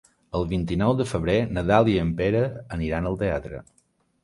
[0.37, 2.43] El vint-i-nou de febrer na Dàlia i en Pere
[2.79, 3.65] aniran al teatre.